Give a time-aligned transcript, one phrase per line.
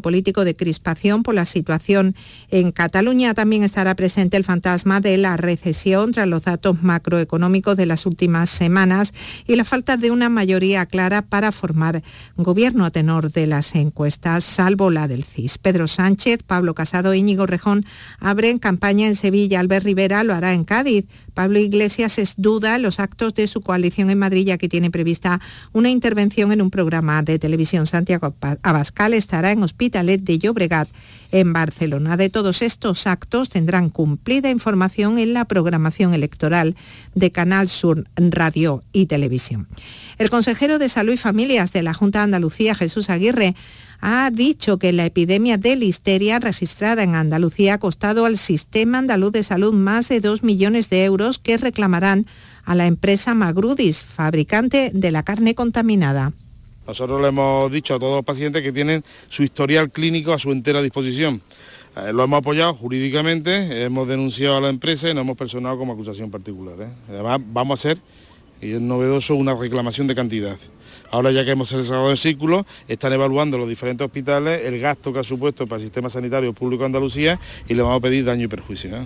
[0.00, 2.14] político de crispación por la situación
[2.50, 3.34] en Cataluña.
[3.34, 8.50] También estará presente el fantasma de la recesión tras los datos macroeconómicos de las últimas
[8.50, 9.12] semanas
[9.46, 12.02] y la falta de una mayoría clara para formar
[12.36, 15.58] gobierno a tenor de las encuestas, salvo la del CIS.
[15.58, 17.84] Pedro Sánchez, Pablo Casado e Íñigo Rejón
[18.18, 19.60] abren campaña en Sevilla.
[19.60, 21.06] Albert Rivera lo hará en Cádiz.
[21.34, 25.40] Pablo Iglesias es duda los actos de su coalición en Madrid, ya que tiene prevista
[25.72, 27.86] una intervención en un programa de televisión.
[27.86, 30.88] Santiago Abascal estará en Hospitalet de Llobregat,
[31.32, 32.16] en Barcelona.
[32.16, 36.76] De todos estos actos tendrán cumplida información en la programación electoral
[37.16, 39.66] de Canal Sur Radio y Televisión.
[40.18, 43.56] El consejero de Salud y Familias de la Junta de Andalucía, Jesús Aguirre,
[44.00, 49.32] ha dicho que la epidemia de listeria registrada en Andalucía ha costado al sistema andaluz
[49.32, 52.26] de salud más de 2 millones de euros que reclamarán
[52.64, 56.32] a la empresa Magrudis, fabricante de la carne contaminada.
[56.86, 60.50] Nosotros le hemos dicho a todos los pacientes que tienen su historial clínico a su
[60.50, 61.40] entera disposición.
[61.96, 65.92] Eh, lo hemos apoyado jurídicamente, hemos denunciado a la empresa y nos hemos personado como
[65.92, 66.74] acusación particular.
[66.80, 66.88] ¿eh?
[67.08, 67.98] Además, vamos a hacer,
[68.60, 70.58] y es novedoso, una reclamación de cantidad.
[71.10, 75.18] Ahora ya que hemos cerrado el círculo, están evaluando los diferentes hospitales el gasto que
[75.18, 78.44] ha supuesto para el sistema sanitario público de Andalucía y le vamos a pedir daño
[78.44, 78.96] y perjuicio.
[78.96, 79.04] ¿eh?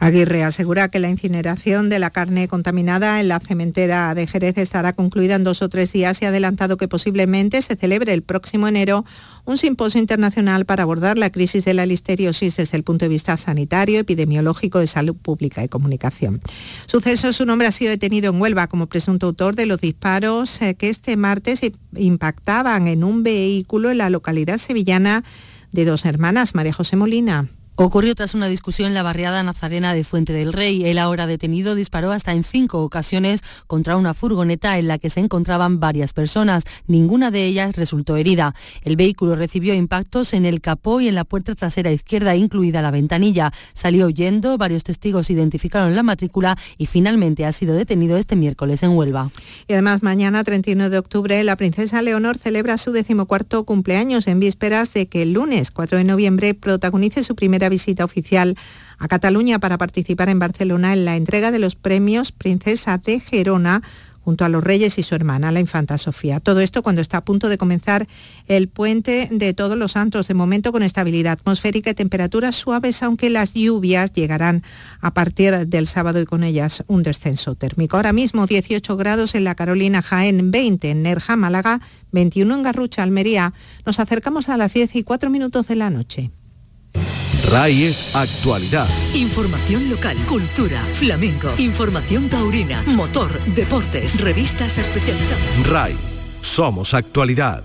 [0.00, 4.94] Aguirre asegura que la incineración de la carne contaminada en la cementera de Jerez estará
[4.94, 8.66] concluida en dos o tres días y ha adelantado que posiblemente se celebre el próximo
[8.66, 9.04] enero
[9.44, 13.36] un simposio internacional para abordar la crisis de la listeriosis desde el punto de vista
[13.36, 16.40] sanitario, epidemiológico, de salud pública y comunicación.
[16.86, 20.76] Suceso, su nombre ha sido detenido en Huelva como presunto autor de los disparos eh,
[20.76, 21.60] que este martes
[21.94, 25.24] impactaban en un vehículo en la localidad sevillana
[25.72, 27.50] de dos hermanas, María José Molina.
[27.82, 30.84] Ocurrió tras una discusión en la barriada nazarena de Fuente del Rey.
[30.84, 35.20] El ahora detenido disparó hasta en cinco ocasiones contra una furgoneta en la que se
[35.20, 36.64] encontraban varias personas.
[36.86, 38.54] Ninguna de ellas resultó herida.
[38.82, 42.90] El vehículo recibió impactos en el capó y en la puerta trasera izquierda, incluida la
[42.90, 43.50] ventanilla.
[43.72, 48.90] Salió huyendo, varios testigos identificaron la matrícula y finalmente ha sido detenido este miércoles en
[48.90, 49.30] Huelva.
[49.68, 54.92] Y además mañana, 31 de octubre, la princesa Leonor celebra su decimocuarto cumpleaños en vísperas
[54.92, 58.58] de que el lunes 4 de noviembre protagonice su primera visita oficial
[58.98, 63.82] a Cataluña para participar en Barcelona en la entrega de los premios Princesa de Gerona
[64.22, 66.40] junto a los reyes y su hermana, la infanta Sofía.
[66.40, 68.06] Todo esto cuando está a punto de comenzar
[68.46, 73.30] el puente de todos los santos, de momento con estabilidad atmosférica y temperaturas suaves, aunque
[73.30, 74.62] las lluvias llegarán
[75.00, 77.96] a partir del sábado y con ellas un descenso térmico.
[77.96, 81.80] Ahora mismo 18 grados en la Carolina Jaén, 20 en Nerja, Málaga,
[82.12, 83.54] 21 en Garrucha, Almería.
[83.86, 86.30] Nos acercamos a las 10 y 4 minutos de la noche.
[87.48, 88.86] RAI es actualidad.
[89.14, 95.66] Información local, cultura, flamenco, información taurina, motor, deportes, revistas especializadas.
[95.66, 95.96] RAI,
[96.42, 97.64] somos actualidad.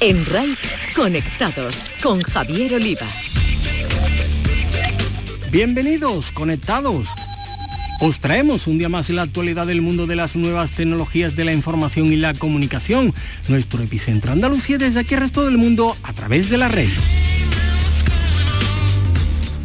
[0.00, 0.56] En RAI,
[0.96, 3.06] conectados con Javier Oliva.
[5.50, 7.08] Bienvenidos, conectados
[8.04, 11.44] os traemos un día más en la actualidad del mundo de las nuevas tecnologías de
[11.44, 13.14] la información y la comunicación,
[13.46, 16.88] nuestro epicentro Andalucía desde aquí al resto del mundo a través de la red.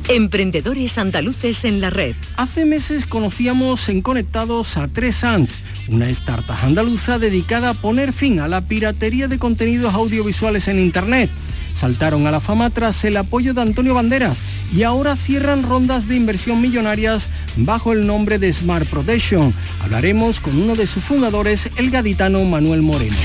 [0.08, 2.16] Emprendedores andaluces en la red.
[2.36, 5.56] Hace meses conocíamos en Conectados a Tres Ants,
[5.88, 11.32] una startup andaluza dedicada a poner fin a la piratería de contenidos audiovisuales en Internet
[11.78, 14.40] saltaron a la fama tras el apoyo de Antonio Banderas
[14.74, 19.54] y ahora cierran rondas de inversión millonarias bajo el nombre de Smart Protection.
[19.82, 23.16] Hablaremos con uno de sus fundadores, el gaditano Manuel Moreno.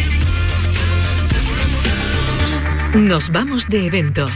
[2.94, 4.28] Nos vamos de evento.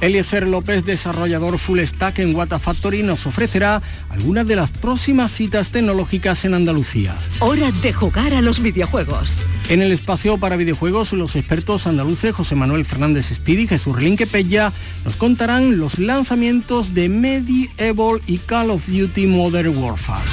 [0.00, 5.70] Eliezer López, desarrollador full stack en Wata Factory, nos ofrecerá algunas de las próximas citas
[5.70, 7.14] tecnológicas en Andalucía.
[7.40, 9.42] Hora de jugar a los videojuegos.
[9.68, 14.28] En el espacio para videojuegos, los expertos andaluces José Manuel Fernández Speedy y Jesús Relinque
[14.28, 14.72] Pella
[15.04, 20.24] nos contarán los lanzamientos de Medieval y Call of Duty Modern Warfare.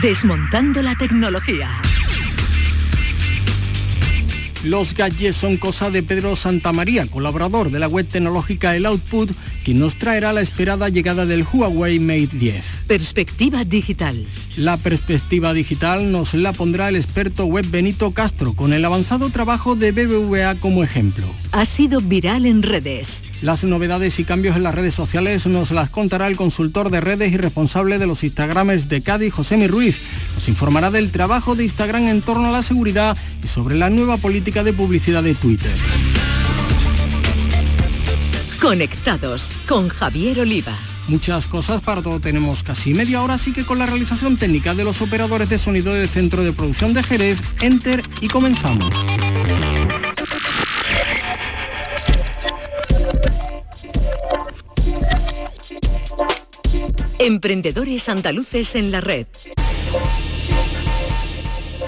[0.00, 1.68] Desmontando la tecnología.
[4.64, 9.30] Los gadgets son cosa de Pedro Santamaría, colaborador de la web tecnológica El Output,
[9.64, 12.84] quien nos traerá la esperada llegada del Huawei Mate 10.
[12.86, 14.26] Perspectiva digital.
[14.56, 19.76] La perspectiva digital nos la pondrá el experto web Benito Castro, con el avanzado trabajo
[19.76, 21.26] de BBVA como ejemplo.
[21.52, 23.22] Ha sido viral en redes.
[23.42, 27.32] Las novedades y cambios en las redes sociales nos las contará el consultor de redes
[27.32, 29.98] y responsable de los Instagramers de Cádiz, José Mi Ruiz.
[30.34, 34.16] Nos informará del trabajo de Instagram en torno a la seguridad y sobre la nueva
[34.16, 35.72] política de publicidad de Twitter.
[38.60, 40.76] Conectados con Javier Oliva.
[41.08, 44.84] muchas cosas, para todo tenemos casi media hora, así que con la realización técnica de
[44.84, 48.90] los operadores de sonido del Centro de Producción de Jerez, Enter y comenzamos.
[57.18, 59.26] Emprendedores andaluces en la red.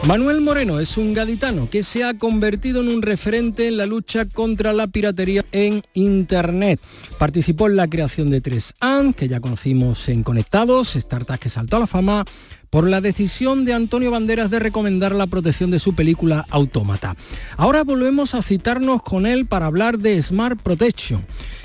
[0.07, 4.25] Manuel Moreno es un gaditano que se ha convertido en un referente en la lucha
[4.25, 6.81] contra la piratería en Internet.
[7.19, 11.81] Participó en la creación de 3AN, que ya conocimos en Conectados, startup que saltó a
[11.81, 12.25] la fama
[12.69, 17.15] por la decisión de Antonio Banderas de recomendar la protección de su película Autómata.
[17.57, 21.25] Ahora volvemos a citarnos con él para hablar de Smart Protection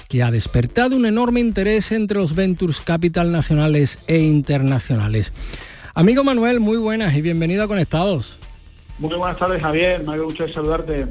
[0.09, 5.33] que ha despertado un enorme interés entre los Ventures Capital nacionales e internacionales.
[5.97, 8.37] Amigo Manuel, muy buenas y bienvenido a Conectados.
[8.99, 10.03] Muy buenas tardes, Javier.
[10.03, 11.07] Me ha mucho saludarte.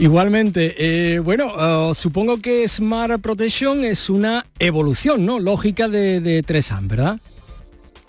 [0.00, 0.74] Igualmente.
[0.78, 1.52] Eh, bueno,
[1.90, 5.38] uh, supongo que Smart Protection es una evolución, ¿no?
[5.38, 7.20] Lógica de, de 3AM, ¿verdad?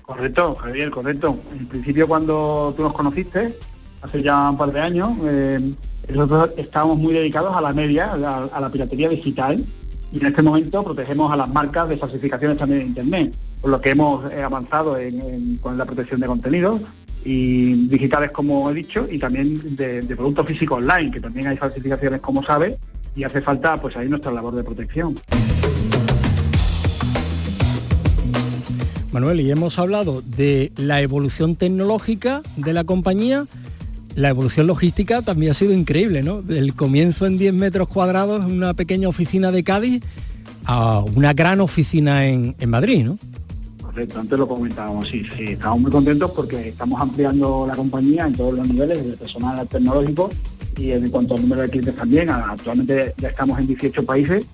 [0.02, 1.38] Correcto, Javier, correcto.
[1.56, 3.54] En principio, cuando tú nos conociste,
[4.02, 5.72] hace ya un par de años, eh,
[6.10, 9.64] nosotros estábamos muy dedicados a la media, a la piratería digital
[10.12, 13.82] y en este momento protegemos a las marcas de falsificaciones también en Internet, por lo
[13.82, 14.98] que hemos eh, avanzado
[15.62, 16.82] con la protección de contenidos
[17.26, 22.22] y digitales, como he dicho, y también de, productos físicos online, que también hay falsificaciones,
[22.22, 22.80] como sabes,
[23.16, 25.20] y hace falta pues ahí nuestra labor de protección.
[29.12, 33.48] Manuel, y hemos hablado de la evolución tecnológica de la compañía,
[34.18, 36.42] la evolución logística también ha sido increíble, ¿no?
[36.42, 40.04] Del comienzo en 10 metros cuadrados en una pequeña oficina de Cádiz
[40.66, 43.20] a una gran oficina en, Madrid, ¿no?
[43.80, 48.34] Correcto, antes lo comentábamos, sí, sí, estamos muy contentos porque estamos ampliando la compañía en
[48.34, 50.32] todos los niveles, desde personal al tecnológico
[50.78, 54.46] y en cuanto al número de clientes también, actualmente ya estamos en 18 países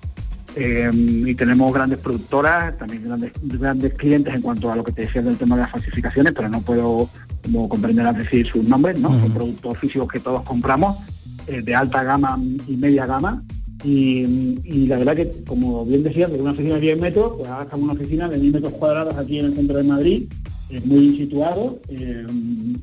[0.56, 5.02] eh, y tenemos grandes productoras, también grandes, grandes clientes en cuanto a lo que te
[5.02, 7.08] decía del tema de las falsificaciones, pero no puedo
[7.44, 9.10] como comprenderás decir sus nombres, ¿no?
[9.10, 10.96] Son productos físicos que todos compramos,
[11.46, 13.42] eh, de alta gama y media gama.
[13.84, 17.64] Y, la verdad que, como bien decía, de una oficina de 10 metros, pues ahora
[17.64, 20.22] estamos en una oficina de 10 metros cuadrados aquí en el centro de Madrid,
[20.84, 22.26] muy situado, eh,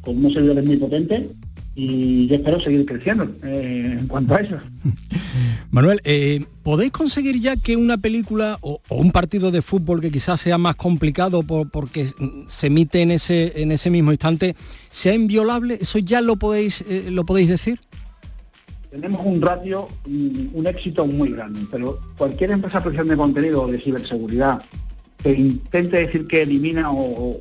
[0.01, 1.31] con unos servidores muy potentes
[1.73, 4.57] y yo espero seguir creciendo eh, en cuanto a eso.
[5.71, 10.41] Manuel, eh, ¿podéis conseguir ya que una película o, un partido de fútbol que quizás
[10.41, 12.09] sea más complicado porque
[12.47, 14.55] se emite en ese, en ese mismo instante
[14.89, 15.77] sea inviolable?
[15.81, 17.79] ¿Eso ya lo podéis, eh, lo podéis decir?
[18.89, 23.67] Tenemos un ratio, un, éxito muy grande, pero cualquier empresa de protección de contenido o
[23.71, 24.61] de ciberseguridad
[25.23, 27.39] que intente decir que elimina o,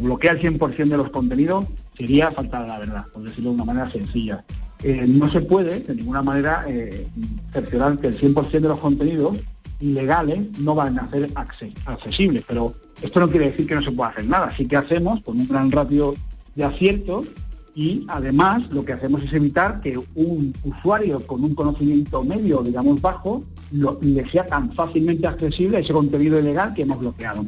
[0.00, 3.90] bloquea el 100% de los contenidos, sería faltar la verdad, por decirlo de una manera
[3.90, 4.44] sencilla.
[4.82, 7.06] Eh, no se puede de ninguna manera eh,
[7.52, 9.38] cerciorar que el 100% de los contenidos
[9.80, 11.30] ilegales no van a ser
[11.86, 15.22] accesibles, pero esto no quiere decir que no se pueda hacer nada, sí que hacemos
[15.22, 16.14] con un gran ratio
[16.54, 17.24] de acierto
[17.74, 23.00] y además lo que hacemos es evitar que un usuario con un conocimiento medio, digamos
[23.00, 23.42] bajo,
[23.72, 27.44] le sea tan fácilmente accesible ese contenido ilegal que hemos bloqueado.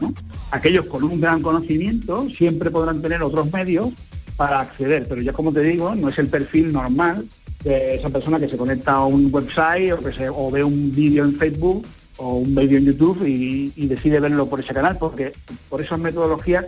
[0.50, 3.90] Aquellos con un gran conocimiento siempre podrán tener otros medios
[4.36, 7.26] para acceder, pero ya como te digo, no es el perfil normal
[7.64, 10.94] de esa persona que se conecta a un website o, que se, o ve un
[10.94, 11.86] vídeo en Facebook
[12.18, 15.32] o un vídeo en YouTube y, decide verlo por ese canal, porque
[15.68, 16.66] por esas metodologías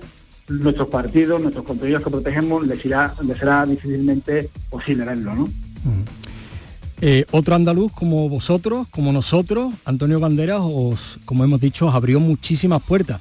[0.48, 5.34] nuestros partidos, nuestros contenidos que protegemos, les, irá, les será difícilmente posible verlo.
[5.34, 5.48] ¿no?
[7.00, 12.18] Eh, otro andaluz como vosotros, como nosotros, Antonio Banderas, os, como hemos dicho, os abrió
[12.18, 13.20] muchísimas puertas.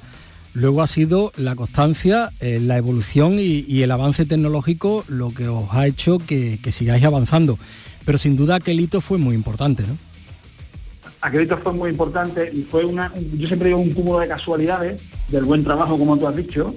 [0.58, 5.68] Luego ha sido la constancia, eh, la evolución y, el avance tecnológico lo que os
[5.70, 7.60] ha hecho que, sigáis avanzando.
[8.04, 9.96] Pero sin duda aquel hito fue muy importante, ¿no?
[11.20, 15.00] Aquel hito fue muy importante y fue una, yo siempre digo un cúmulo de casualidades
[15.28, 16.74] del buen trabajo, como tú has dicho,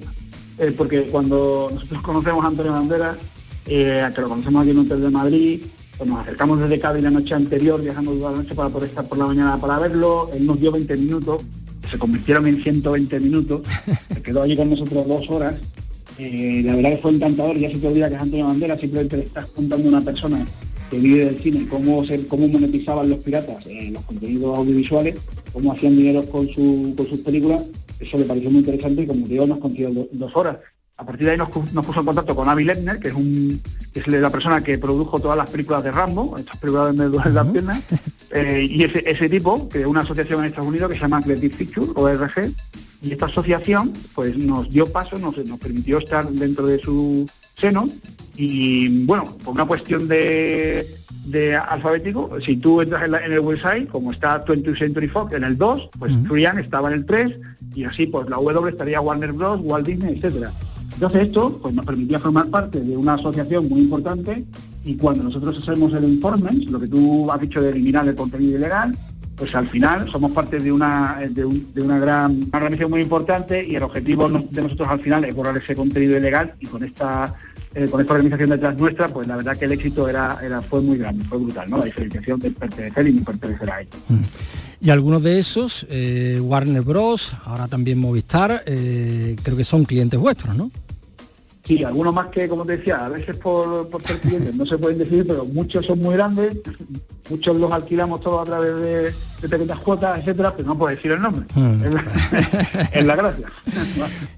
[0.59, 3.17] eh, porque cuando nosotros conocemos a Antonio Banderas,
[3.65, 5.61] que lo conocemos aquí en un hotel de Madrid,
[5.97, 9.07] pues nos acercamos desde Cádiz la noche anterior, viajamos toda la noche para poder estar
[9.07, 11.41] por la mañana para verlo, él nos dio 20 minutos,
[11.91, 13.61] se convirtieron en 120 minutos,
[14.13, 15.55] se quedó allí con nosotros dos horas,
[16.17, 19.17] eh, la verdad que fue encantador, ya se te olvida que es Antonio Bandera, simplemente
[19.17, 20.45] le estás contando a una persona
[20.89, 25.17] que vive del cine, cómo, cómo monetizaban los piratas eh, los contenidos audiovisuales,
[25.51, 27.63] cómo hacían dinero con, su, con sus películas,
[27.99, 30.57] eso le pareció muy interesante y como digo, nos consiguió dos horas.
[31.01, 33.59] A partir de ahí nos, puso en contacto con Avi Lerner, que es, un,
[33.95, 37.47] es la persona que produjo todas las películas de Rambo, estas películas donde duelen las
[37.47, 37.81] piernas,
[38.29, 41.23] eh, y ese, ese tipo, que es una asociación en Estados Unidos que se llama
[41.23, 42.51] Creative Picture, ORG,
[43.01, 47.87] y esta asociación pues nos dio paso, nos, nos permitió estar dentro de su seno,
[48.35, 50.85] y bueno, por una cuestión de,
[51.67, 55.89] alfabético, si tú entras en, el website, como está 20th Century Fox en el 2,
[55.97, 57.31] pues uh estaba en el 3,
[57.73, 60.51] Y así, pues la W estaría Warner Bros., Walt Disney, etcétera.
[61.01, 64.45] Entonces esto pues, nos permitía formar parte de una asociación muy importante
[64.85, 68.59] y cuando nosotros hacemos el informe, lo que tú has dicho de eliminar el contenido
[68.59, 68.95] ilegal,
[69.35, 73.81] pues al final somos parte de una, de, una gran organización muy importante y el
[73.81, 77.33] objetivo de nosotros al final es borrar ese contenido ilegal y con esta
[77.73, 80.81] eh, con esta organización detrás nuestra, pues la verdad que el éxito era, era fue
[80.81, 81.77] muy grande, fue brutal, ¿no?
[81.77, 83.95] La diferenciación de pertenecer y no pertenecer a ellos.
[84.07, 84.19] Mm.
[84.81, 90.19] Y algunos de esos, eh, Warner Bros., ahora también Movistar, eh, creo que son clientes
[90.19, 90.69] vuestros, ¿no?
[91.71, 94.77] Sí, algunos más que, como te decía, a veces por, por ser clientes no se
[94.77, 96.57] pueden decir, pero muchos son muy grandes,
[97.29, 101.21] muchos los alquilamos todos a través de, pequeñas cuotas, etcétera, pero no puedo decir el
[101.21, 101.45] nombre.
[101.55, 101.81] Hmm.
[102.91, 103.47] Es, la, gracia.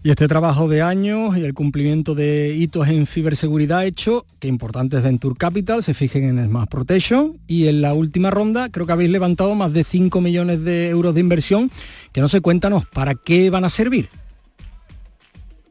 [0.03, 5.01] y este trabajo de años y el cumplimiento de hitos en ciberseguridad hecho que importantes
[5.01, 9.09] Venture Capital se fijen en Smart Protection y en la última ronda creo que habéis
[9.09, 11.71] levantado más de 5 millones de euros de inversión,
[12.11, 14.09] que no sé, cuéntanos, ¿para qué van a servir?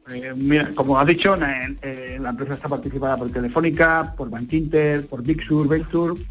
[0.09, 5.23] Eh, mira, como has dicho, eh, la empresa está participada por Telefónica, por Bankinter, por
[5.23, 6.21] Big Sur, Venture,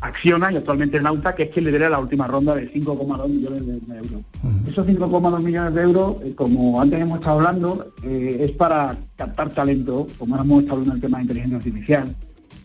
[0.00, 3.96] Acciona y actualmente Nauta, que es quien lidera la última ronda de 5,2 millones de,
[3.96, 4.22] euros.
[4.68, 10.08] Esos 5,2 millones de euros, eh, como antes hemos estado hablando, es para captar talento,
[10.18, 12.16] como hemos estado hablando el tema de inteligencia artificial,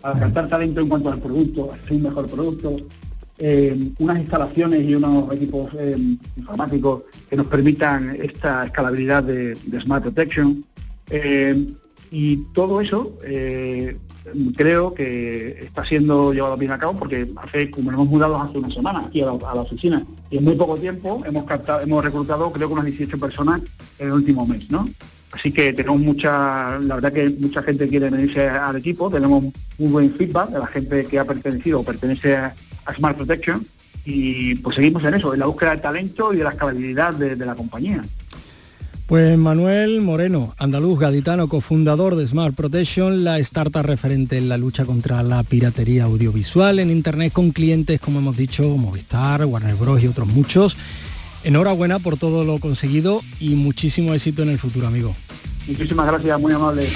[0.02, 2.78] para captar talento en cuanto al producto, hacer un mejor producto,
[3.44, 5.98] eh, unas instalaciones y unos equipos eh,
[6.38, 10.64] informáticos que nos permitan esta escalabilidad de, Smart Protection.
[11.10, 11.68] Eh,
[12.12, 13.18] y todo eso
[14.56, 18.60] creo que está siendo llevado bien a cabo porque hace, como nos hemos mudado hace
[18.60, 21.46] una semana aquí a la, oficina y en muy poco tiempo hemos
[21.82, 23.62] hemos reclutado creo que unas 18 personas
[23.98, 24.88] en el último mes, ¿no?
[25.32, 29.46] Así que tenemos mucha, la verdad que mucha gente quiere venirse al equipo, tenemos
[29.80, 32.54] muy buen feedback de la gente que ha pertenecido o pertenece a,
[32.96, 33.66] Smart Protection
[34.06, 37.36] y pues seguimos en eso, en la búsqueda de talento y de la escalabilidad de,
[37.36, 38.04] la compañía.
[39.06, 44.86] Pues Manuel Moreno, andaluz gaditano, cofundador de Smart Protection, la startup referente en la lucha
[44.86, 50.02] contra la piratería audiovisual en Internet con clientes, como hemos dicho, Movistar, Warner Bros.
[50.02, 50.78] y otros muchos.
[51.44, 55.14] Enhorabuena por todo lo conseguido y muchísimo éxito en el futuro, amigo.
[55.68, 56.88] Muchísimas gracias, muy amable.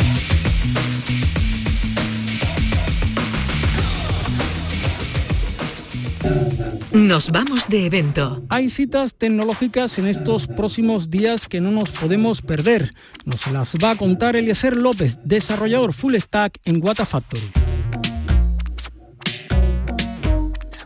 [6.96, 8.46] Nos vamos de evento.
[8.48, 12.94] Hay citas tecnológicas en estos próximos días que no nos podemos perder.
[13.26, 17.52] Nos las va a contar Eliezer López, desarrollador full stack en Wata Factory.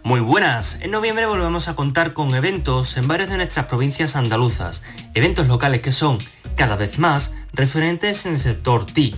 [0.04, 4.82] Muy buenas, en noviembre volvemos a contar con eventos en varias de nuestras provincias andaluzas,
[5.14, 6.18] eventos locales que son,
[6.56, 9.16] cada vez más, referentes en el sector TIC.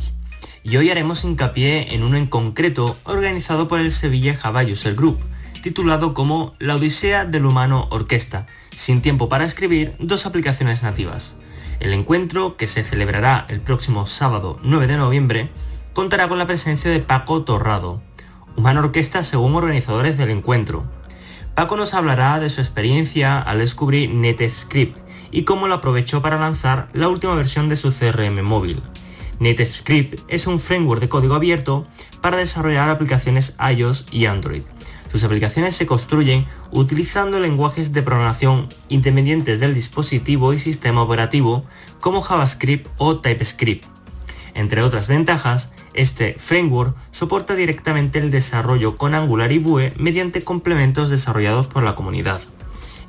[0.63, 5.19] Y hoy haremos hincapié en uno en concreto organizado por el Sevilla Java User Group,
[5.62, 11.36] titulado como La Odisea del Humano Orquesta, sin tiempo para escribir dos aplicaciones nativas.
[11.80, 15.50] El encuentro, que se celebrará el próximo sábado 9 de noviembre,
[15.94, 18.01] contará con la presencia de Paco Torrado,
[18.56, 20.84] Humano Orquesta según organizadores del encuentro.
[21.56, 24.98] Paco nos hablará de su experiencia al descubrir NetScript
[25.32, 28.82] y cómo lo aprovechó para lanzar la última versión de su CRM móvil.
[29.39, 31.88] NetScript es un framework de código abierto
[32.22, 34.63] para desarrollar aplicaciones iOS y Android
[35.12, 41.65] sus aplicaciones se construyen utilizando lenguajes de programación independientes del dispositivo y sistema operativo
[42.00, 43.86] como JavaScript o TypeScript.
[44.53, 51.10] Entre otras ventajas, este framework soporta directamente el desarrollo con Angular y Vue mediante complementos
[51.10, 52.41] desarrollados por la comunidad.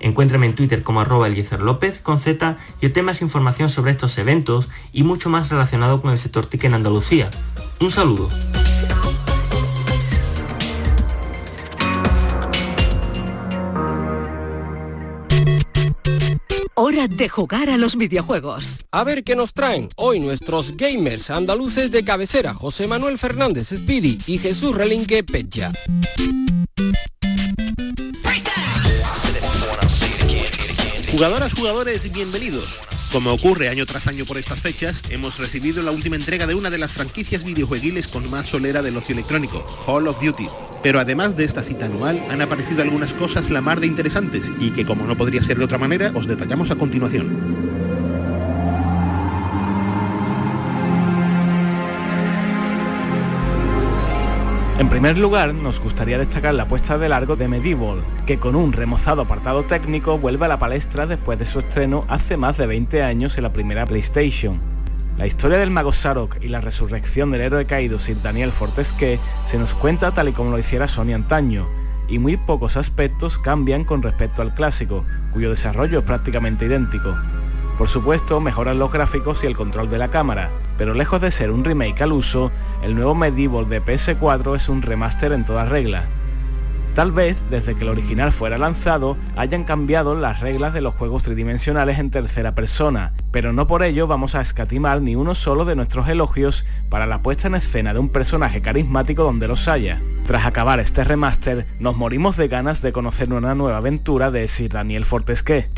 [0.00, 4.68] Encuéntrame en Twitter como arroba López con Z y obtén más información sobre estos eventos
[4.92, 7.30] y mucho más relacionado con el sector TIC en Andalucía.
[7.80, 8.28] Un saludo.
[16.74, 18.80] Hora de jugar a los videojuegos.
[18.90, 24.18] A ver qué nos traen hoy nuestros gamers andaluces de cabecera, José Manuel Fernández Speedy
[24.26, 25.70] y Jesús Relinque Pecha.
[31.10, 32.80] Jugadoras, jugadores, bienvenidos.
[33.12, 36.70] Como ocurre año tras año por estas fechas, hemos recibido la última entrega de una
[36.70, 40.48] de las franquicias videojueguiles con más solera del ocio electrónico, Call of Duty.
[40.82, 44.70] Pero además de esta cita anual, han aparecido algunas cosas la mar de interesantes y
[44.70, 47.71] que como no podría ser de otra manera, os detallamos a continuación.
[54.78, 58.72] En primer lugar, nos gustaría destacar la puesta de largo de Medieval, que con un
[58.72, 63.02] remozado apartado técnico vuelve a la palestra después de su estreno hace más de 20
[63.02, 64.58] años en la primera PlayStation.
[65.18, 69.58] La historia del mago Sarok y la resurrección del héroe caído Sir Daniel Fortesque se
[69.58, 71.66] nos cuenta tal y como lo hiciera Sony antaño,
[72.08, 77.14] y muy pocos aspectos cambian con respecto al clásico, cuyo desarrollo es prácticamente idéntico.
[77.82, 81.50] Por supuesto, mejoran los gráficos y el control de la cámara, pero lejos de ser
[81.50, 82.52] un remake al uso,
[82.84, 86.04] el nuevo Medieval de PS4 es un remaster en toda regla.
[86.94, 91.24] Tal vez, desde que el original fuera lanzado, hayan cambiado las reglas de los juegos
[91.24, 95.74] tridimensionales en tercera persona, pero no por ello vamos a escatimar ni uno solo de
[95.74, 100.00] nuestros elogios para la puesta en escena de un personaje carismático donde los haya.
[100.24, 104.70] Tras acabar este remaster, nos morimos de ganas de conocer una nueva aventura de Sir
[104.70, 105.68] Daniel Fortesque.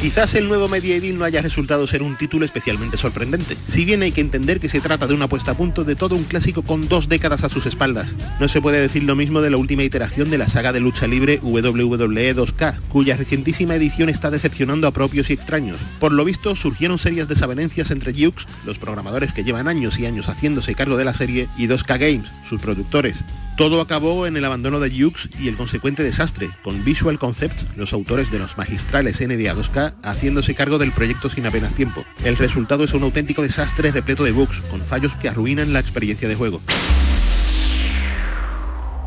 [0.00, 4.12] Quizás el nuevo Medieval no haya resultado ser un título especialmente sorprendente, si bien hay
[4.12, 6.86] que entender que se trata de una puesta a punto de todo un clásico con
[6.86, 8.06] dos décadas a sus espaldas.
[8.38, 11.08] No se puede decir lo mismo de la última iteración de la saga de lucha
[11.08, 15.80] libre WWE 2K, cuya recientísima edición está decepcionando a propios y extraños.
[15.98, 20.28] Por lo visto, surgieron serias desavenencias entre Jukes, los programadores que llevan años y años
[20.28, 23.16] haciéndose cargo de la serie, y 2K Games, sus productores.
[23.58, 27.92] Todo acabó en el abandono de Jukes y el consecuente desastre, con Visual Concepts, los
[27.92, 32.04] autores de los magistrales NBA 2K, haciéndose cargo del proyecto sin apenas tiempo.
[32.24, 36.28] El resultado es un auténtico desastre repleto de bugs, con fallos que arruinan la experiencia
[36.28, 36.60] de juego.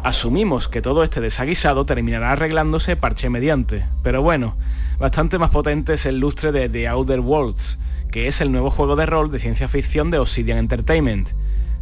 [0.04, 4.58] Asumimos que todo este desaguisado terminará arreglándose parche mediante, pero bueno,
[5.00, 7.78] bastante más potente es el lustre de The Outer Worlds,
[8.12, 11.30] que es el nuevo juego de rol de ciencia ficción de Obsidian Entertainment.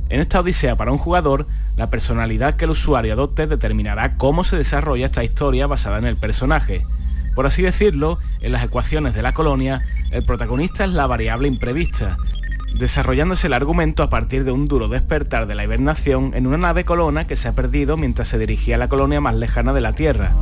[0.09, 1.45] En esta odisea para un jugador,
[1.77, 6.17] la personalidad que el usuario adopte determinará cómo se desarrolla esta historia basada en el
[6.17, 6.83] personaje.
[7.35, 12.17] Por así decirlo, en las ecuaciones de la colonia, el protagonista es la variable imprevista,
[12.79, 16.85] desarrollándose el argumento a partir de un duro despertar de la hibernación en una nave
[16.85, 19.93] colona que se ha perdido mientras se dirigía a la colonia más lejana de la
[19.93, 20.33] Tierra.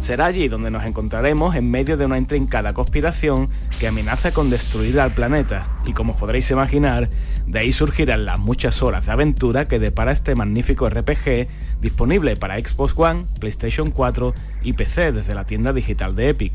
[0.00, 5.00] Será allí donde nos encontraremos en medio de una intrincada conspiración que amenaza con destruir
[5.00, 7.10] al planeta y como podréis imaginar,
[7.48, 11.48] de ahí surgirán las muchas horas de aventura que depara este magnífico RPG
[11.80, 16.52] disponible para Xbox One, PlayStation 4 y PC desde la tienda digital de Epic.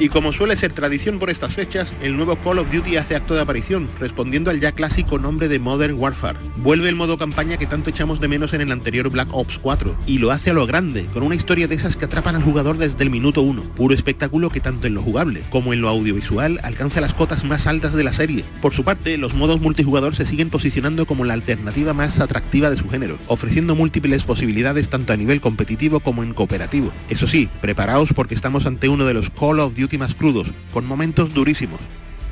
[0.00, 3.34] Y como suele ser tradición por estas fechas, el nuevo Call of Duty hace acto
[3.34, 6.38] de aparición, respondiendo al ya clásico nombre de Modern Warfare.
[6.56, 9.96] Vuelve el modo campaña que tanto echamos de menos en el anterior Black Ops 4,
[10.06, 12.78] y lo hace a lo grande, con una historia de esas que atrapan al jugador
[12.78, 13.74] desde el minuto 1.
[13.74, 17.66] Puro espectáculo que tanto en lo jugable como en lo audiovisual alcanza las cotas más
[17.66, 18.44] altas de la serie.
[18.62, 22.76] Por su parte, los modos multijugador se siguen posicionando como la alternativa más atractiva de
[22.76, 26.92] su género, ofreciendo múltiples posibilidades tanto a nivel competitivo como en cooperativo.
[27.08, 30.86] Eso sí, preparaos porque estamos ante uno de los Call of Duty más crudos, con
[30.86, 31.80] momentos durísimos.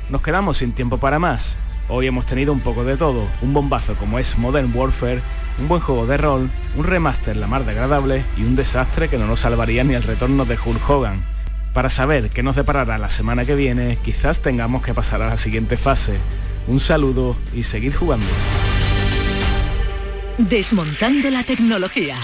[0.09, 1.57] Nos quedamos sin tiempo para más.
[1.89, 5.21] Hoy hemos tenido un poco de todo, un bombazo como es Modern Warfare,
[5.57, 9.17] un buen juego de rol, un remaster la mar de agradable y un desastre que
[9.17, 11.25] no nos salvaría ni el retorno de Hulk Hogan.
[11.73, 15.37] Para saber qué nos deparará la semana que viene, quizás tengamos que pasar a la
[15.37, 16.17] siguiente fase.
[16.67, 18.25] Un saludo y seguir jugando.
[20.37, 22.15] Desmontando la tecnología.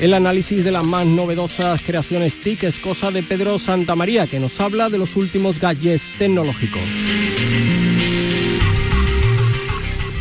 [0.00, 4.60] El análisis de las más novedosas creaciones TIC es cosa de Pedro Santamaría, que nos
[4.60, 6.80] habla de los últimos gadgets tecnológicos.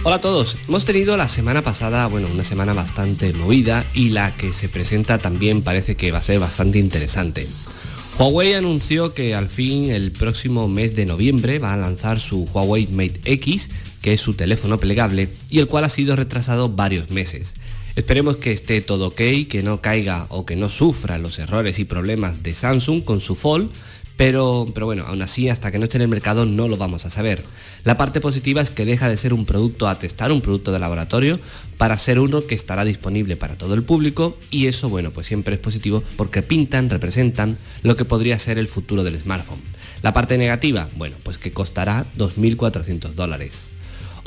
[0.01, 4.35] Hola a todos, hemos tenido la semana pasada, bueno, una semana bastante movida y la
[4.35, 7.45] que se presenta también parece que va a ser bastante interesante.
[8.17, 12.87] Huawei anunció que al fin el próximo mes de noviembre va a lanzar su Huawei
[12.87, 13.69] Mate X,
[14.01, 17.53] que es su teléfono plegable, y el cual ha sido retrasado varios meses.
[17.97, 21.83] Esperemos que esté todo ok, que no caiga o que no sufra los errores y
[21.83, 23.71] problemas de Samsung con su Fold,
[24.15, 27.05] pero, pero bueno, aún así hasta que no esté en el mercado no lo vamos
[27.05, 27.41] a saber.
[27.85, 30.77] La parte positiva es que deja de ser un producto a testar, un producto de
[30.77, 31.39] laboratorio,
[31.79, 35.55] para ser uno que estará disponible para todo el público y eso, bueno, pues siempre
[35.55, 39.61] es positivo porque pintan, representan lo que podría ser el futuro del smartphone.
[40.03, 43.71] La parte negativa, bueno, pues que costará 2.400 dólares.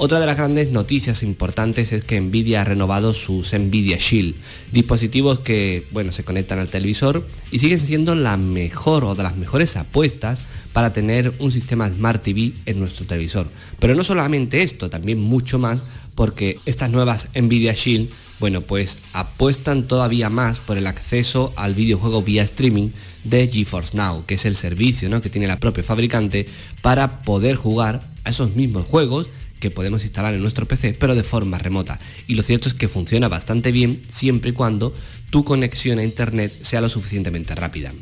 [0.02, 4.34] Otra de las grandes noticias importantes es que Nvidia ha renovado sus Nvidia Shield,
[4.72, 9.36] dispositivos que bueno, se conectan al televisor y siguen siendo la mejor o de las
[9.36, 10.40] mejores apuestas
[10.72, 13.50] para tener un sistema Smart TV en nuestro televisor.
[13.78, 15.82] Pero no solamente esto, también mucho más
[16.14, 18.08] porque estas nuevas Nvidia Shield
[18.38, 22.88] bueno, pues apuestan todavía más por el acceso al videojuego vía streaming
[23.24, 25.20] de GeForce Now, que es el servicio ¿no?
[25.20, 26.46] que tiene la propia fabricante
[26.80, 29.28] para poder jugar a esos mismos juegos
[29.60, 32.00] que podemos instalar en nuestro PC, pero de forma remota.
[32.26, 34.94] Y lo cierto es que funciona bastante bien siempre y cuando
[35.30, 37.92] tu conexión a internet sea lo suficientemente rápida.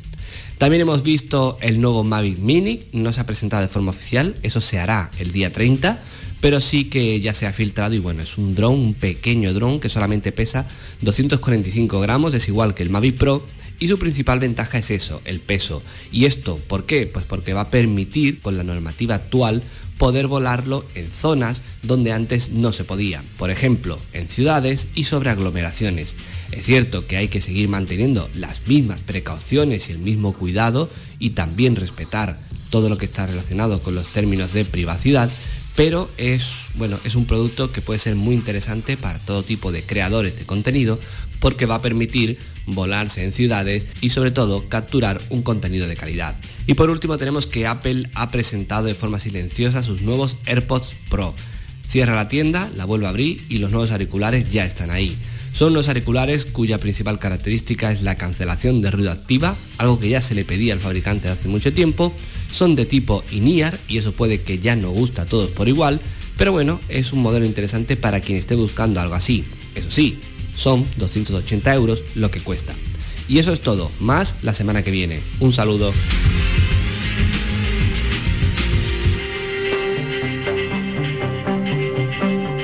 [0.57, 4.61] También hemos visto el nuevo Mavic Mini, no se ha presentado de forma oficial, eso
[4.61, 6.01] se hará el día 30,
[6.41, 9.81] pero sí que ya se ha filtrado y bueno, es un dron, un pequeño dron
[9.81, 10.67] que solamente pesa
[11.01, 13.45] 245 gramos, es igual que el Mavic Pro
[13.81, 15.83] y su principal ventaja es eso, el peso.
[16.11, 17.07] ¿Y esto por qué?
[17.07, 19.63] Pues porque va a permitir con la normativa actual
[19.99, 25.31] poder volarlo en zonas donde antes no se podía, por ejemplo, en ciudades y sobre
[25.31, 26.15] aglomeraciones.
[26.53, 31.31] Es cierto que hay que seguir manteniendo las mismas precauciones y el mismo cuidado y
[31.31, 32.39] también respetar
[32.71, 35.31] todo lo que está relacionado con los términos de privacidad,
[35.79, 39.85] pero es, bueno, es un producto que puede ser muy interesante para todo tipo de
[39.85, 40.99] creadores de contenido
[41.39, 42.37] porque va a permitir
[42.67, 46.35] volarse en ciudades y sobre todo capturar un contenido de calidad.
[46.67, 51.33] Y por último tenemos que Apple ha presentado de forma silenciosa sus nuevos AirPods Pro.
[51.89, 55.17] Cierra la tienda, la vuelve a abrir y los nuevos auriculares ya están ahí.
[55.53, 60.23] Son los auriculares cuya principal característica es la cancelación de ruido activa, algo que ya
[60.23, 62.13] se le pedía al fabricante hace mucho tiempo.
[62.51, 66.01] Son de tipo in-ear y eso puede que ya no gusta a todos por igual,
[66.37, 69.45] pero bueno, es un modelo interesante para quien esté buscando algo así.
[69.75, 70.19] Eso sí,
[70.55, 72.75] son 280 euros lo que cuesta.
[73.29, 75.21] Y eso es todo, más la semana que viene.
[75.41, 75.93] Un saludo.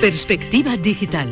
[0.00, 1.28] Perspectiva digital.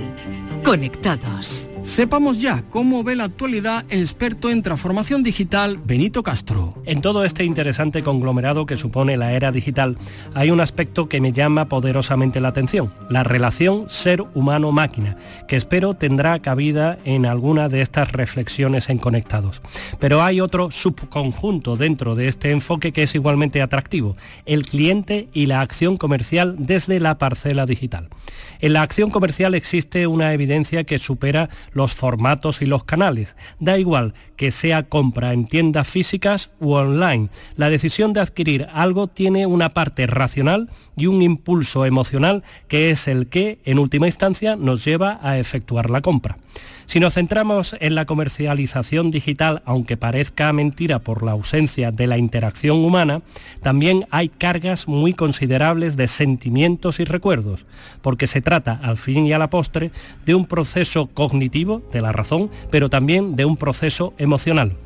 [0.64, 1.71] Conectados.
[1.82, 6.80] Sepamos ya cómo ve la actualidad el experto en transformación digital Benito Castro.
[6.86, 9.98] En todo este interesante conglomerado que supone la era digital,
[10.32, 15.16] hay un aspecto que me llama poderosamente la atención, la relación ser humano-máquina,
[15.48, 19.60] que espero tendrá cabida en alguna de estas reflexiones en Conectados.
[19.98, 24.16] Pero hay otro subconjunto dentro de este enfoque que es igualmente atractivo,
[24.46, 28.08] el cliente y la acción comercial desde la parcela digital.
[28.60, 33.36] En la acción comercial existe una evidencia que supera los formatos y los canales.
[33.58, 37.28] Da igual que sea compra en tiendas físicas u online.
[37.56, 43.08] La decisión de adquirir algo tiene una parte racional y un impulso emocional que es
[43.08, 46.38] el que, en última instancia, nos lleva a efectuar la compra.
[46.92, 52.18] Si nos centramos en la comercialización digital, aunque parezca mentira por la ausencia de la
[52.18, 53.22] interacción humana,
[53.62, 57.64] también hay cargas muy considerables de sentimientos y recuerdos,
[58.02, 59.90] porque se trata, al fin y a la postre,
[60.26, 64.76] de un proceso cognitivo de la razón, pero también de un proceso emocional.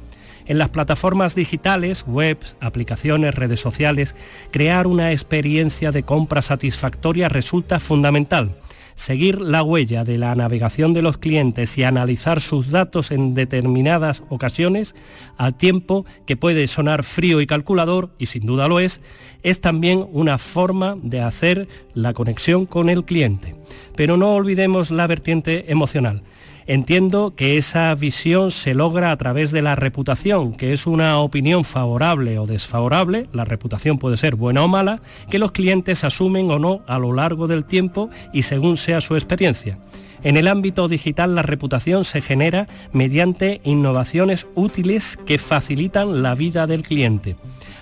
[0.47, 4.15] En las plataformas digitales, webs, aplicaciones, redes sociales,
[4.53, 8.55] crear una experiencia de compra satisfactoria resulta fundamental
[8.97, 14.25] seguir la huella de la navegación de los clientes y analizar sus datos en determinadas
[14.31, 14.97] ocasiones,
[15.37, 19.01] al tiempo que puede sonar frío y calculador, y sin duda lo es,
[19.45, 23.55] es también una forma de hacer la conexión con el cliente.
[23.95, 26.23] Pero no olvidemos la vertiente emocional.
[26.69, 31.65] Entiendo que esa visión se logra a través de la reputación, que es una opinión
[31.65, 35.01] favorable o desfavorable, la reputación puede ser buena o mala,
[35.31, 39.15] que los clientes asumen o no a lo largo del tiempo y según sea su
[39.15, 39.79] experiencia.
[40.25, 46.67] En el ámbito digital la reputación se genera mediante innovaciones útiles que facilitan la vida
[46.67, 47.37] del cliente.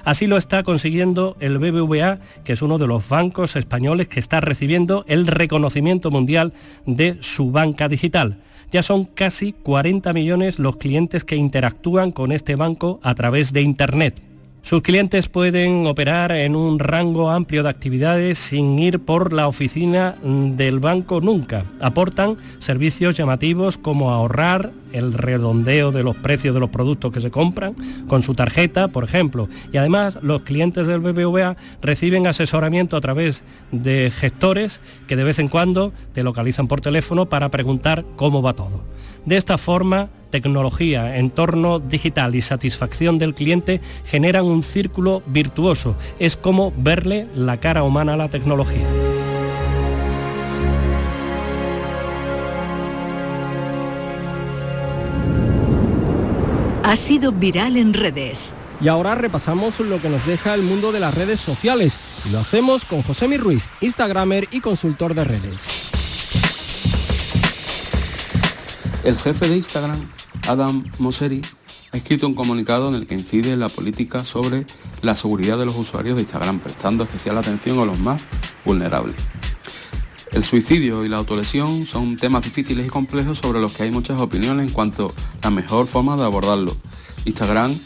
[0.04, 4.42] Así lo está consiguiendo el BBVA, que es uno de los bancos españoles que está
[4.42, 6.52] recibiendo el reconocimiento mundial
[6.84, 8.40] de su banca digital.
[8.74, 13.62] Ya son casi 40 millones los clientes que interactúan con este banco a través de
[13.62, 14.20] Internet.
[14.64, 20.16] Sus clientes pueden operar en un rango amplio de actividades sin ir por la oficina
[20.22, 21.66] del banco nunca.
[21.83, 27.31] Aportan servicios llamativos como ahorrar, el redondeo de los precios de los productos que se
[27.31, 27.77] compran
[28.09, 29.50] con su tarjeta, por ejemplo.
[29.70, 35.40] Y además los clientes del BBVA reciben asesoramiento a través de gestores que de vez
[35.40, 38.83] en cuando te localizan por teléfono para preguntar cómo va todo.
[39.27, 45.94] De esta forma, tecnología, entorno digital y satisfacción del cliente generan un círculo virtuoso.
[46.18, 48.84] Es como verle la cara humana a la tecnología.
[56.82, 58.56] Ha sido viral en redes.
[58.80, 61.96] Y ahora repasamos lo que nos deja el mundo de las redes sociales.
[62.24, 65.60] Y lo hacemos con José Mi Ruiz, Instagramer y consultor de redes.
[69.04, 70.00] El jefe de Instagram,
[70.46, 71.42] Adam Mosseri,
[71.92, 74.66] ha escrito un comunicado en el que incide la política sobre
[75.02, 78.26] la seguridad de los usuarios de Instagram, prestando especial atención a los más
[78.64, 79.16] vulnerables.
[80.33, 84.20] El suicidio y la autolesión son temas difíciles y complejos sobre los que hay muchas
[84.20, 86.76] opiniones en cuanto a la mejor forma de abordarlo.
[87.24, 87.78] Instagram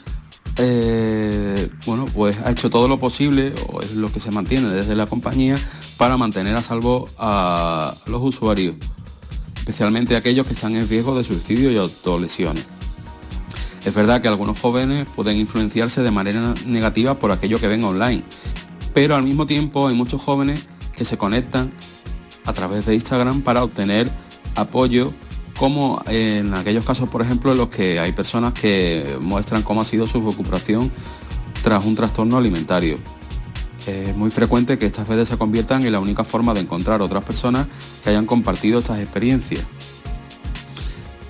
[0.60, 4.96] eh, bueno, pues ha hecho todo lo posible, o es lo que se mantiene desde
[4.96, 5.56] la compañía,
[5.96, 8.74] para mantener a salvo a los usuarios,
[9.68, 12.64] especialmente aquellos que están en riesgo de suicidio y autolesiones.
[13.84, 18.24] Es verdad que algunos jóvenes pueden influenciarse de manera negativa por aquello que ven online,
[18.94, 21.70] pero al mismo tiempo hay muchos jóvenes que se conectan
[22.46, 24.10] a través de Instagram para obtener
[24.54, 25.12] apoyo
[25.58, 29.84] como en aquellos casos, por ejemplo, en los que hay personas que muestran cómo ha
[29.84, 30.90] sido su recuperación
[31.62, 32.98] tras un trastorno alimentario.
[33.88, 37.24] Es muy frecuente que estas redes se conviertan en la única forma de encontrar otras
[37.24, 37.66] personas
[38.04, 39.64] que hayan compartido estas experiencias.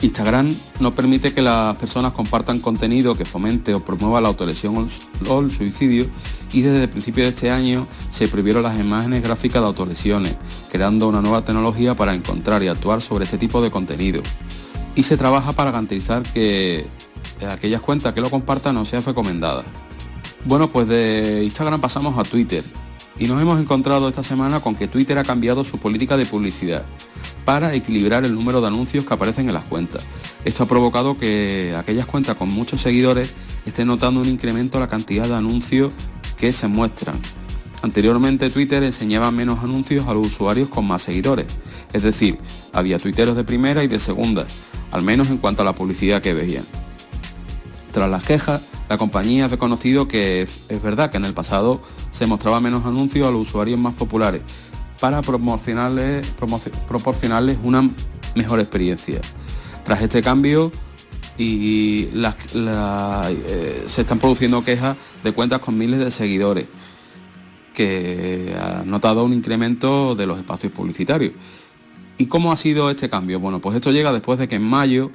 [0.00, 4.88] Instagram no permite que las personas compartan contenido que fomente o promueva la autolesión
[5.28, 6.06] o el suicidio
[6.52, 10.36] y desde el principio de este año se prohibieron las imágenes gráficas de autolesiones,
[10.68, 14.20] creando una nueva tecnología para encontrar y actuar sobre este tipo de contenido.
[14.96, 16.88] Y se trabaja para garantizar que
[17.48, 19.66] aquellas cuentas que lo compartan no sean recomendadas.
[20.44, 22.64] Bueno, pues de Instagram pasamos a Twitter
[23.18, 26.84] y nos hemos encontrado esta semana con que Twitter ha cambiado su política de publicidad
[27.44, 30.06] para equilibrar el número de anuncios que aparecen en las cuentas.
[30.44, 33.30] Esto ha provocado que aquellas cuentas con muchos seguidores
[33.66, 35.92] estén notando un incremento en la cantidad de anuncios
[36.36, 37.16] que se muestran.
[37.82, 41.46] Anteriormente Twitter enseñaba menos anuncios a los usuarios con más seguidores,
[41.92, 42.38] es decir,
[42.72, 44.46] había tuiteros de primera y de segunda,
[44.90, 46.66] al menos en cuanto a la publicidad que veían.
[47.92, 52.26] Tras las quejas, la compañía ha reconocido que es, verdad que en el pasado se
[52.26, 54.42] mostraba menos anuncios a los usuarios más populares,
[55.00, 56.26] para promocionarles,
[56.86, 57.88] proporcionarles una
[58.34, 59.20] mejor experiencia.
[59.84, 60.72] Tras este cambio
[61.36, 66.66] y eh, se están produciendo quejas de cuentas con miles de seguidores
[67.74, 71.32] que han notado un incremento de los espacios publicitarios.
[72.16, 73.38] ¿Y cómo ha sido este cambio?
[73.38, 75.12] Bueno, pues esto llega después de que en mayo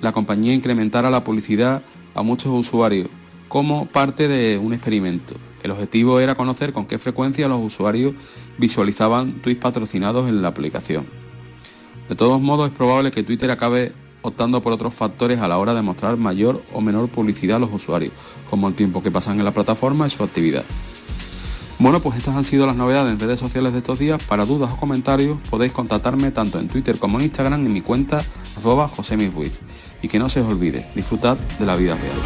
[0.00, 1.82] la compañía incrementara la publicidad
[2.16, 3.08] a muchos usuarios
[3.48, 5.36] como parte de un experimento.
[5.62, 8.14] El objetivo era conocer con qué frecuencia los usuarios
[8.58, 11.06] visualizaban tweets patrocinados en la aplicación.
[12.08, 15.74] De todos modos, es probable que Twitter acabe optando por otros factores a la hora
[15.74, 18.12] de mostrar mayor o menor publicidad a los usuarios,
[18.50, 20.64] como el tiempo que pasan en la plataforma y su actividad.
[21.78, 24.22] Bueno, pues estas han sido las novedades en redes sociales de estos días.
[24.22, 28.24] Para dudas o comentarios podéis contactarme tanto en Twitter como en Instagram en mi cuenta
[28.56, 28.90] arroba
[30.02, 32.22] Y que no se os olvide, disfrutad de la vida real.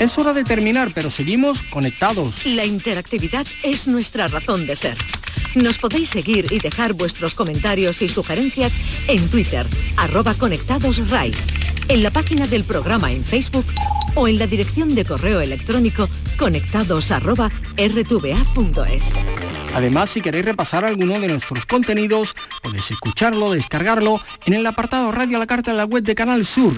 [0.00, 2.46] Es hora de terminar, pero seguimos conectados.
[2.46, 4.96] La interactividad es nuestra razón de ser.
[5.56, 8.72] Nos podéis seguir y dejar vuestros comentarios y sugerencias
[9.08, 9.66] en Twitter,
[9.98, 11.32] arroba conectadosRai,
[11.90, 13.66] en la página del programa en Facebook
[14.14, 17.10] o en la dirección de correo electrónico conectados
[19.74, 25.36] Además, si queréis repasar alguno de nuestros contenidos, podéis escucharlo, descargarlo en el apartado Radio
[25.36, 26.74] a la Carta en la web de Canal Sur.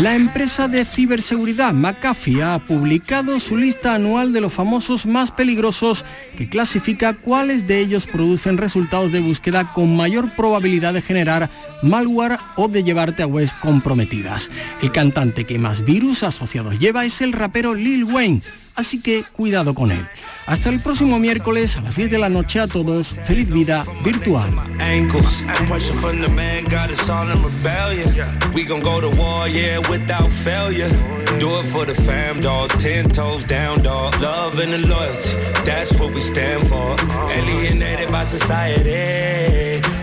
[0.00, 6.04] La empresa de ciberseguridad McAfee ha publicado su lista anual de los famosos más peligrosos
[6.36, 11.48] que clasifica cuáles de ellos producen resultados de búsqueda con mayor probabilidad de generar
[11.82, 14.50] malware o de llevarte a webs comprometidas.
[14.82, 18.42] El cantante que más virus asociados lleva es el rapero Lil Wayne
[18.74, 20.06] así que cuidado con él.
[20.46, 24.50] Hasta el próximo miércoles a las 10 de la noche a todos, feliz vida virtual.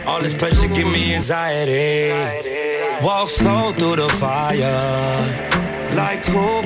[0.05, 2.11] All this pressure give me anxiety.
[3.01, 5.95] Walk through the fire.
[5.95, 6.61] Like who?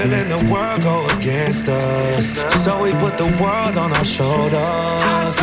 [0.00, 2.32] Feeling the world go against us.
[2.64, 5.36] So we put the world on our shoulders.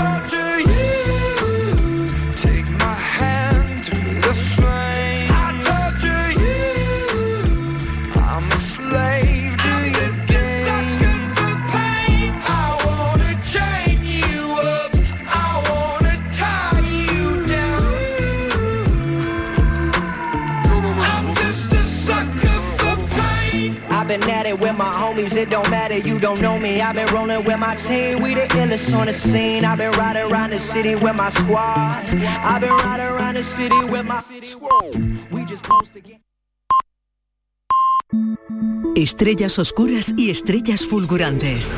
[38.95, 41.77] Estrellas oscuras y estrellas fulgurantes.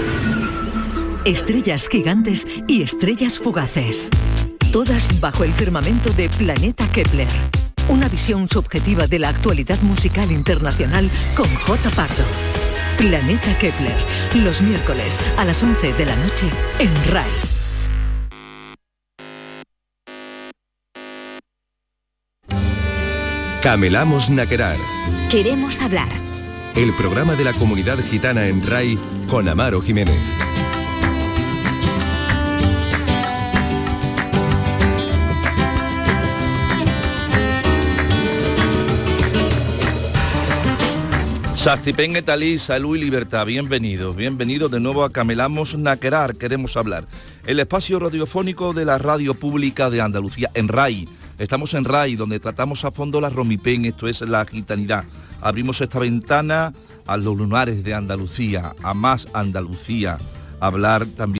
[1.25, 4.09] Estrellas gigantes y estrellas fugaces.
[4.71, 7.27] Todas bajo el firmamento de Planeta Kepler.
[7.89, 11.89] Una visión subjetiva de la actualidad musical internacional con J.
[11.89, 12.23] Pardo.
[12.99, 13.95] Planeta Kepler,
[14.35, 16.47] los miércoles a las 11 de la noche
[16.77, 17.25] en RAI.
[23.63, 24.77] Camelamos Naquerar.
[25.31, 26.09] Queremos hablar.
[26.75, 30.15] El programa de la comunidad gitana en RAI con Amaro Jiménez.
[41.59, 47.05] Sastipengue Talí, Salud y Libertad, bienvenidos, bienvenidos de nuevo a Camelamos Naquerar, queremos hablar.
[47.45, 52.39] El espacio radiofónico de la radio pública de Andalucía en RAI, Estamos en RAI, donde
[52.39, 55.03] tratamos a fondo la romipen, esto es la gitanidad.
[55.41, 56.71] Abrimos esta ventana
[57.05, 60.17] a los lunares de Andalucía, a más Andalucía,
[60.61, 61.19] hablar también